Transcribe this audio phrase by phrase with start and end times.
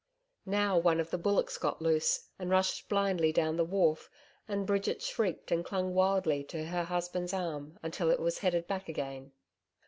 [0.47, 4.09] Now, one of the bullocks got loose and rushed blindly down the wharf,
[4.47, 8.89] and Bridget shrieked and clung wildly to her husband's arm until it was headed back
[8.89, 9.31] again.